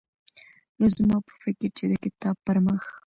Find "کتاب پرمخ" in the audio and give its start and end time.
2.03-2.83